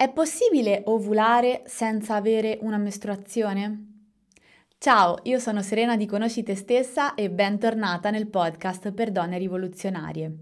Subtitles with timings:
[0.00, 4.06] È possibile ovulare senza avere una mestruazione?
[4.78, 10.36] Ciao, io sono Serena di Conosci te stessa e bentornata nel podcast per donne rivoluzionarie.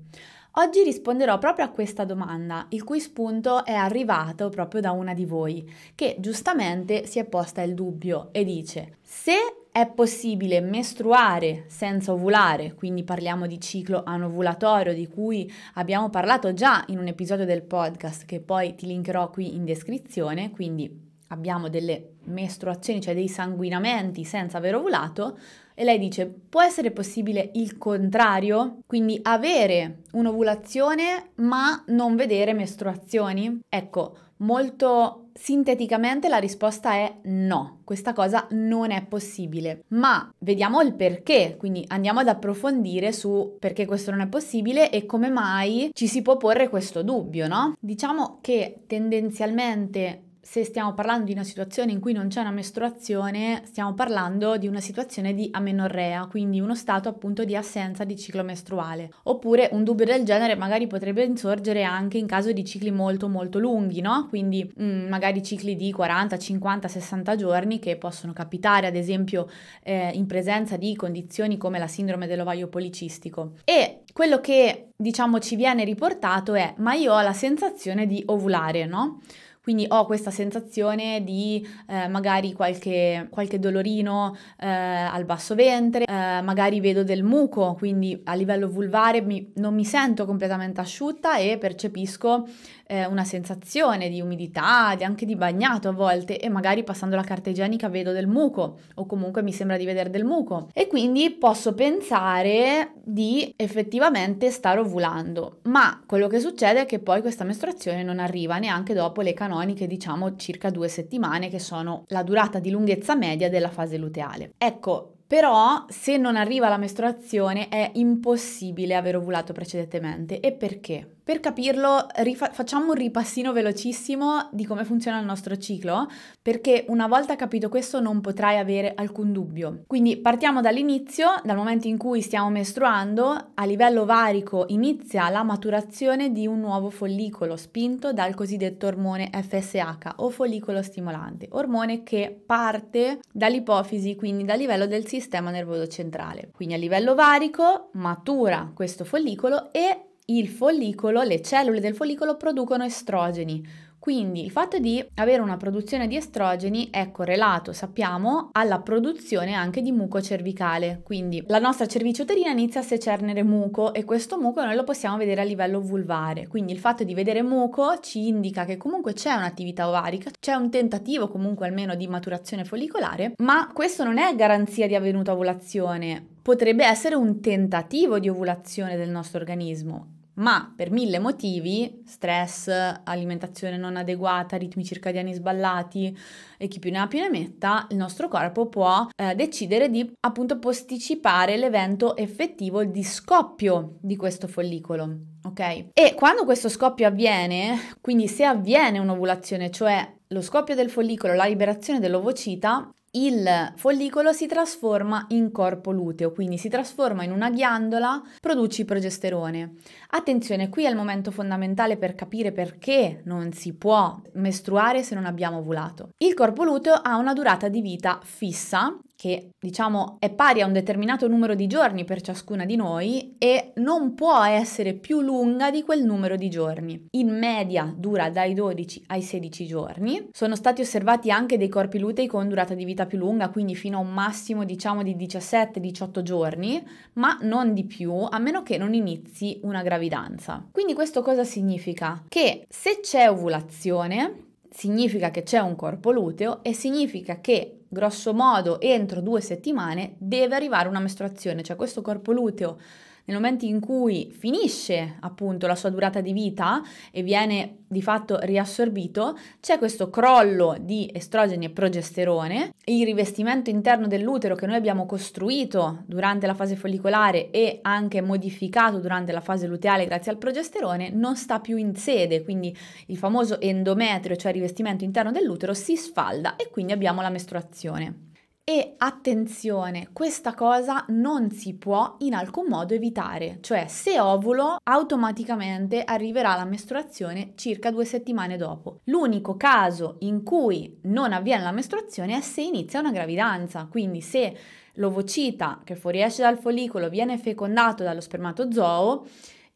[0.52, 5.25] Oggi risponderò proprio a questa domanda, il cui spunto è arrivato proprio da una di
[5.25, 9.34] voi, che giustamente si è posta il dubbio e dice: se
[9.70, 16.83] è possibile mestruare senza ovulare, quindi parliamo di ciclo anovulatorio di cui abbiamo parlato già
[16.89, 22.15] in un episodio del podcast che poi ti linkerò qui in descrizione, quindi abbiamo delle
[22.25, 25.39] mestruazioni, cioè dei sanguinamenti senza aver ovulato,
[25.79, 33.61] e lei dice può essere possibile il contrario, quindi avere un'ovulazione ma non vedere mestruazioni?
[33.69, 39.84] Ecco, molto sinteticamente la risposta è no, questa cosa non è possibile.
[39.91, 45.06] Ma vediamo il perché, quindi andiamo ad approfondire su perché questo non è possibile e
[45.06, 47.77] come mai ci si può porre questo dubbio, no?
[47.79, 53.60] Diciamo che tendenzialmente se stiamo parlando di una situazione in cui non c'è una mestruazione,
[53.66, 58.42] stiamo parlando di una situazione di amenorrea, quindi uno stato appunto di assenza di ciclo
[58.42, 59.10] mestruale.
[59.24, 63.58] Oppure un dubbio del genere magari potrebbe insorgere anche in caso di cicli molto molto
[63.58, 64.26] lunghi, no?
[64.30, 69.50] Quindi mh, mm, magari cicli di 40, 50, 60 giorni che possono capitare ad esempio
[69.82, 73.52] eh, in presenza di condizioni come la sindrome dell'ovaio policistico.
[73.64, 78.86] E quello che diciamo ci viene riportato è ma io ho la sensazione di ovulare,
[78.86, 79.20] no?
[79.69, 86.41] Quindi ho questa sensazione di eh, magari qualche, qualche dolorino eh, al basso ventre, eh,
[86.41, 91.59] magari vedo del muco, quindi a livello vulvare mi, non mi sento completamente asciutta e
[91.59, 92.48] percepisco
[92.88, 97.22] eh, una sensazione di umidità, di, anche di bagnato a volte e magari passando la
[97.22, 101.31] carta igienica vedo del muco o comunque mi sembra di vedere del muco e quindi
[101.31, 108.03] posso pensare di effettivamente stare ovulando, ma quello che succede è che poi questa mestruazione
[108.03, 112.70] non arriva neanche dopo le canoniche diciamo circa due settimane che sono la durata di
[112.70, 114.53] lunghezza media della fase luteale.
[114.56, 120.41] Ecco, però se non arriva la mestruazione è impossibile aver ovulato precedentemente.
[120.41, 121.16] E perché?
[121.28, 126.09] Per capirlo rifa- facciamo un ripassino velocissimo di come funziona il nostro ciclo,
[126.41, 129.83] perché una volta capito questo non potrai avere alcun dubbio.
[129.87, 136.33] Quindi partiamo dall'inizio, dal momento in cui stiamo mestruando, a livello ovarico inizia la maturazione
[136.33, 143.21] di un nuovo follicolo spinto dal cosiddetto ormone FSH o follicolo stimolante, ormone che parte
[143.31, 146.49] dall'ipofisi, quindi dal livello del sistema nervoso centrale.
[146.55, 152.84] Quindi a livello ovarico matura questo follicolo e il follicolo, le cellule del follicolo producono
[152.84, 153.87] estrogeni.
[153.99, 159.81] Quindi il fatto di avere una produzione di estrogeni è correlato, sappiamo, alla produzione anche
[159.81, 161.00] di muco cervicale.
[161.03, 165.17] Quindi la nostra cervice uterina inizia a secernere muco e questo muco noi lo possiamo
[165.17, 166.47] vedere a livello vulvare.
[166.47, 170.71] Quindi il fatto di vedere muco ci indica che comunque c'è un'attività ovarica, c'è un
[170.71, 176.25] tentativo comunque almeno di maturazione follicolare, ma questo non è garanzia di avvenuta ovulazione.
[176.43, 182.69] Potrebbe essere un tentativo di ovulazione del nostro organismo ma per mille motivi, stress,
[183.04, 186.16] alimentazione non adeguata, ritmi circadiani sballati
[186.56, 190.10] e chi più ne ha più ne metta, il nostro corpo può eh, decidere di
[190.21, 195.19] appunto posticipare l'evento effettivo di scoppio di questo follicolo.
[195.44, 195.88] Ok?
[195.93, 201.47] E quando questo scoppio avviene, quindi se avviene un'ovulazione, cioè lo scoppio del follicolo, la
[201.47, 208.22] liberazione dell'ovocita, il follicolo si trasforma in corpo luteo, quindi si trasforma in una ghiandola,
[208.41, 209.75] produci progesterone.
[210.10, 215.25] Attenzione, qui è il momento fondamentale per capire perché non si può mestruare se non
[215.25, 216.10] abbiamo ovulato.
[216.19, 220.73] Il corpo luteo ha una durata di vita fissa che diciamo è pari a un
[220.73, 225.82] determinato numero di giorni per ciascuna di noi e non può essere più lunga di
[225.82, 227.09] quel numero di giorni.
[227.17, 230.29] In media dura dai 12 ai 16 giorni.
[230.31, 233.99] Sono stati osservati anche dei corpi lutei con durata di vita più lunga, quindi fino
[233.99, 236.81] a un massimo diciamo di 17-18 giorni,
[237.14, 240.64] ma non di più, a meno che non inizi una gravidanza.
[240.71, 242.23] Quindi questo cosa significa?
[242.29, 248.81] Che se c'è ovulazione, significa che c'è un corpo luteo e significa che grosso modo
[248.81, 252.79] entro due settimane deve arrivare una mestruazione, cioè questo corpo luteo
[253.28, 258.38] nel momento in cui finisce appunto la sua durata di vita e viene di fatto
[258.40, 265.04] riassorbito, c'è questo crollo di estrogeni e progesterone, il rivestimento interno dell'utero che noi abbiamo
[265.04, 271.10] costruito durante la fase follicolare e anche modificato durante la fase luteale grazie al progesterone
[271.10, 272.75] non sta più in sede, quindi
[273.06, 278.27] il famoso endometrio, cioè il rivestimento interno dell'utero, si sfalda e quindi abbiamo la mestruazione.
[278.70, 286.05] E attenzione, questa cosa non si può in alcun modo evitare, cioè se ovulo automaticamente
[286.05, 289.00] arriverà la mestruazione circa due settimane dopo.
[289.05, 294.55] L'unico caso in cui non avviene la mestruazione è se inizia una gravidanza, quindi se
[294.97, 299.25] l'ovocita che fuoriesce dal follicolo viene fecondato dallo spermatozoo,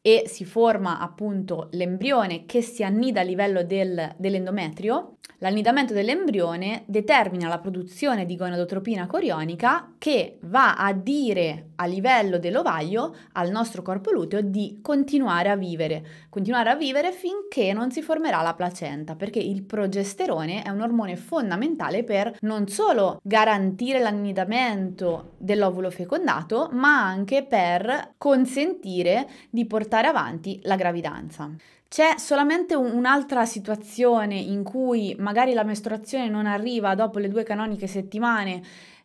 [0.05, 7.49] e si forma appunto l'embrione che si annida a livello del, dell'endometrio, L'annidamento dell'embrione determina
[7.49, 14.13] la produzione di gonadotropina corionica che va a dire a livello dell'ovaio al nostro corpo
[14.13, 19.41] luteo di continuare a vivere, continuare a vivere finché non si formerà la placenta, perché
[19.41, 27.43] il progesterone è un ormone fondamentale per non solo garantire l'annidamento dell'ovulo fecondato, ma anche
[27.43, 31.51] per consentire di portare avanti la gravidanza.
[31.93, 37.87] C'è solamente un'altra situazione in cui magari la mestruazione non arriva dopo le due canoniche
[37.87, 38.63] settimane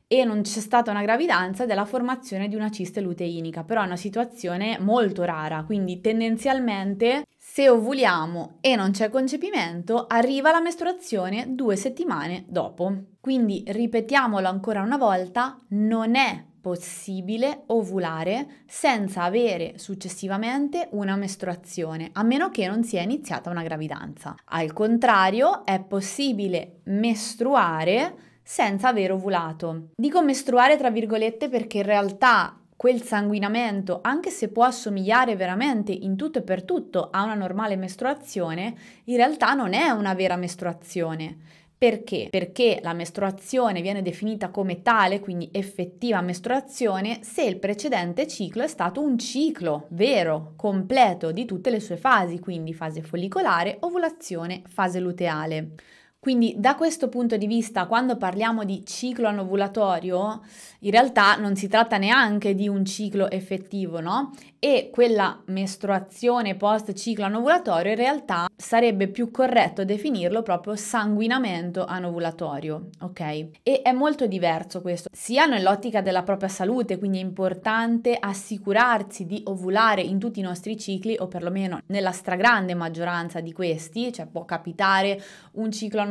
[0.07, 3.81] e non c'è stata una gravidanza ed è la formazione di una ciste luteinica, però
[3.81, 10.61] è una situazione molto rara, quindi tendenzialmente se ovuliamo e non c'è concepimento arriva la
[10.61, 12.93] mestruazione due settimane dopo.
[13.19, 22.23] Quindi ripetiamolo ancora una volta, non è possibile ovulare senza avere successivamente una mestruazione, a
[22.23, 24.35] meno che non sia iniziata una gravidanza.
[24.43, 29.91] Al contrario, è possibile mestruare senza aver ovulato.
[29.95, 36.17] Dico mestruare tra virgolette perché in realtà quel sanguinamento, anche se può assomigliare veramente in
[36.17, 38.75] tutto e per tutto a una normale mestruazione,
[39.05, 41.37] in realtà non è una vera mestruazione
[41.77, 42.27] perché?
[42.31, 48.67] Perché la mestruazione viene definita come tale, quindi effettiva mestruazione, se il precedente ciclo è
[48.67, 54.99] stato un ciclo vero, completo di tutte le sue fasi, quindi fase follicolare, ovulazione, fase
[54.99, 55.75] luteale.
[56.19, 60.41] Quindi da questo punto di vista, quando parliamo di ciclo anovulatorio,
[60.79, 64.33] in realtà non si tratta neanche di un ciclo effettivo, no?
[64.59, 72.89] E quella mestruazione post ciclo anovulatorio in realtà sarebbe più corretto definirlo proprio sanguinamento anovulatorio,
[73.01, 73.19] ok?
[73.61, 79.41] E è molto diverso questo, sia nell'ottica della propria salute, quindi è importante assicurarsi di
[79.45, 84.43] ovulare in tutti i nostri cicli o perlomeno nella stragrande maggioranza di questi, cioè può
[84.43, 85.21] capitare
[85.53, 86.06] un ciclo anovulatorio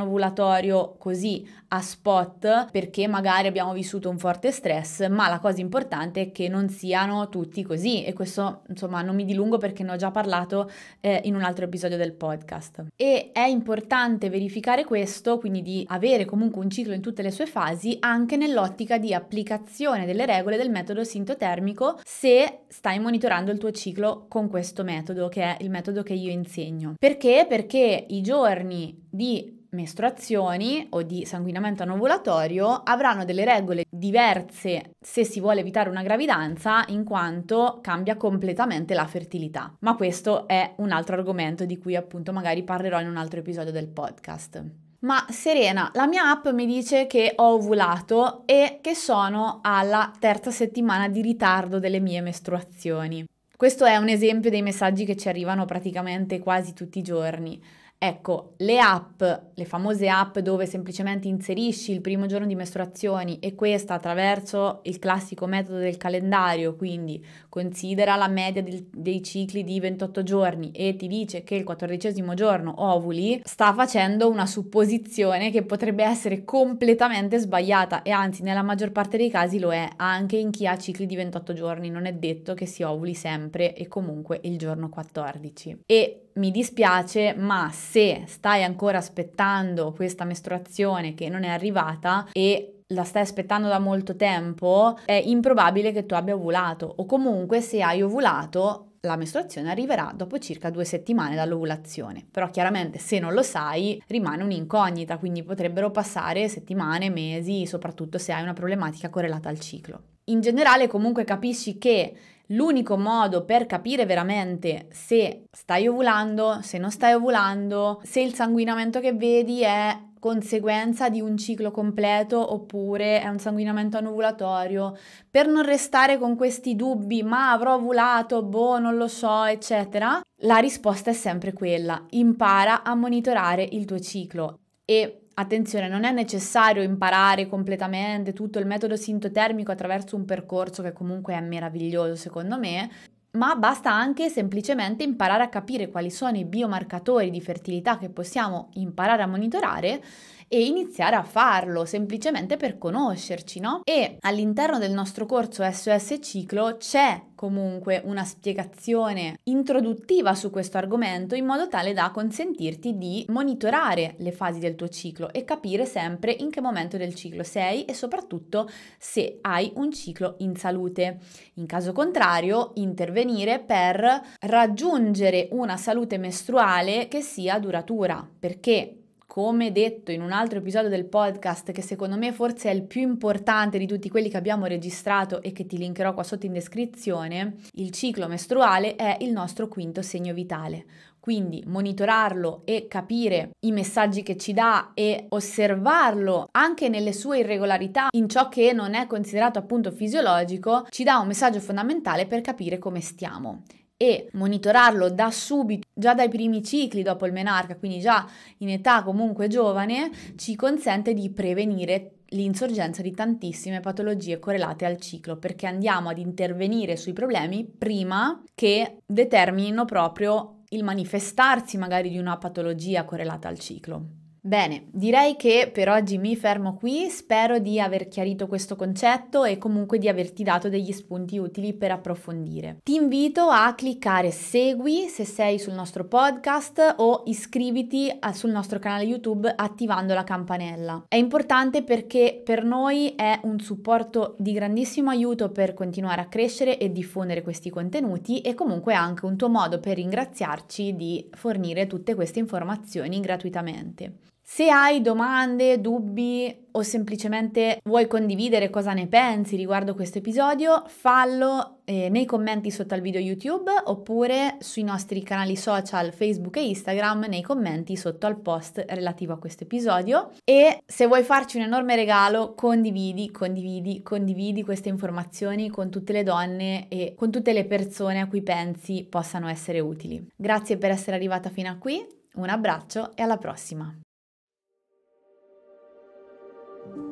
[0.99, 6.33] così a spot perché magari abbiamo vissuto un forte stress, ma la cosa importante è
[6.33, 10.11] che non siano tutti così e questo insomma non mi dilungo perché ne ho già
[10.11, 10.71] parlato
[11.01, 12.87] eh, in un altro episodio del podcast.
[12.95, 17.47] E è importante verificare questo, quindi di avere comunque un ciclo in tutte le sue
[17.47, 23.71] fasi anche nell'ottica di applicazione delle regole del metodo sintotermico se stai monitorando il tuo
[23.71, 26.95] ciclo con questo metodo che è il metodo che io insegno.
[26.99, 27.47] Perché?
[27.49, 35.39] Perché i giorni di mestruazioni o di sanguinamento anovulatorio avranno delle regole diverse se si
[35.39, 39.73] vuole evitare una gravidanza in quanto cambia completamente la fertilità.
[39.79, 43.71] Ma questo è un altro argomento di cui appunto magari parlerò in un altro episodio
[43.71, 44.65] del podcast.
[45.01, 50.51] Ma Serena, la mia app mi dice che ho ovulato e che sono alla terza
[50.51, 53.25] settimana di ritardo delle mie mestruazioni.
[53.57, 57.63] Questo è un esempio dei messaggi che ci arrivano praticamente quasi tutti i giorni.
[57.99, 59.23] Ecco, le app,
[59.55, 64.99] le famose app dove semplicemente inserisci il primo giorno di mestruazioni e questa attraverso il
[64.99, 70.95] classico metodo del calendario, quindi considera la media del, dei cicli di 28 giorni e
[70.97, 77.39] ti dice che il quattordicesimo giorno ovuli, sta facendo una supposizione che potrebbe essere completamente
[77.39, 81.07] sbagliata e anzi nella maggior parte dei casi lo è anche in chi ha cicli
[81.07, 85.79] di 28 giorni, non è detto che si ovuli sempre e comunque il giorno 14.
[85.87, 92.83] E mi dispiace, ma se stai ancora aspettando questa mestruazione che non è arrivata e
[92.89, 97.83] la stai aspettando da molto tempo, è improbabile che tu abbia ovulato o comunque se
[97.83, 102.27] hai ovulato la mestruazione arriverà dopo circa due settimane dall'ovulazione.
[102.31, 108.33] Però chiaramente se non lo sai rimane un'incognita, quindi potrebbero passare settimane, mesi, soprattutto se
[108.33, 110.03] hai una problematica correlata al ciclo.
[110.29, 112.15] In generale comunque capisci che
[112.51, 119.01] L'unico modo per capire veramente se stai ovulando, se non stai ovulando, se il sanguinamento
[119.01, 124.97] che vedi è conseguenza di un ciclo completo oppure è un sanguinamento anovulatorio,
[125.31, 130.57] per non restare con questi dubbi, ma avrò ovulato, boh, non lo so, eccetera, la
[130.59, 136.83] risposta è sempre quella, impara a monitorare il tuo ciclo e Attenzione, non è necessario
[136.83, 142.89] imparare completamente tutto il metodo sintotermico attraverso un percorso che comunque è meraviglioso secondo me,
[143.33, 148.71] ma basta anche semplicemente imparare a capire quali sono i biomarcatori di fertilità che possiamo
[148.75, 150.03] imparare a monitorare
[150.49, 153.81] e iniziare a farlo semplicemente per conoscerci, no?
[153.85, 161.35] E all'interno del nostro corso SOS Ciclo c'è comunque una spiegazione introduttiva su questo argomento
[161.35, 166.33] in modo tale da consentirti di monitorare le fasi del tuo ciclo e capire sempre
[166.33, 171.19] in che momento del ciclo sei e soprattutto se hai un ciclo in salute.
[171.55, 179.06] In caso contrario, intervenire per raggiungere una salute mestruale che sia duratura, perché
[179.37, 183.03] come detto in un altro episodio del podcast, che secondo me forse è il più
[183.03, 187.57] importante di tutti quelli che abbiamo registrato e che ti linkerò qua sotto in descrizione,
[187.73, 190.87] il ciclo mestruale è il nostro quinto segno vitale.
[191.21, 198.07] Quindi monitorarlo e capire i messaggi che ci dà e osservarlo anche nelle sue irregolarità
[198.13, 202.79] in ciò che non è considerato appunto fisiologico, ci dà un messaggio fondamentale per capire
[202.79, 203.65] come stiamo
[203.97, 209.03] e monitorarlo da subito, già dai primi cicli dopo il menarca, quindi già in età
[209.03, 216.09] comunque giovane, ci consente di prevenire l'insorgenza di tantissime patologie correlate al ciclo, perché andiamo
[216.09, 223.49] ad intervenire sui problemi prima che determinino proprio il manifestarsi magari di una patologia correlata
[223.49, 224.26] al ciclo.
[224.47, 229.59] Bene, direi che per oggi mi fermo qui, spero di aver chiarito questo concetto e
[229.59, 232.77] comunque di averti dato degli spunti utili per approfondire.
[232.81, 239.03] Ti invito a cliccare segui se sei sul nostro podcast o iscriviti sul nostro canale
[239.03, 241.07] YouTube attivando la campanella.
[241.09, 246.79] È importante perché per noi è un supporto di grandissimo aiuto per continuare a crescere
[246.79, 252.15] e diffondere questi contenuti e comunque anche un tuo modo per ringraziarci di fornire tutte
[252.15, 254.35] queste informazioni gratuitamente.
[254.49, 261.81] Se hai domande, dubbi o semplicemente vuoi condividere cosa ne pensi riguardo questo episodio, fallo
[261.85, 267.27] eh, nei commenti sotto al video YouTube oppure sui nostri canali social Facebook e Instagram
[267.29, 270.31] nei commenti sotto al post relativo a questo episodio.
[270.45, 276.23] E se vuoi farci un enorme regalo, condividi, condividi, condividi queste informazioni con tutte le
[276.23, 280.25] donne e con tutte le persone a cui pensi possano essere utili.
[280.37, 283.93] Grazie per essere arrivata fino a qui, un abbraccio e alla prossima!